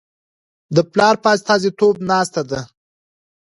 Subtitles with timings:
[0.75, 2.61] د پلار په استازیتوب ناسته ده.